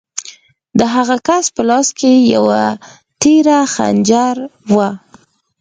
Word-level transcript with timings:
د 0.79 0.81
هغه 0.95 1.15
کس 1.27 1.45
په 1.55 1.61
لاس 1.69 1.87
کې 1.99 2.11
یو 2.35 2.45
تېره 3.21 3.59
خنجر 3.73 4.35
و 4.73 4.77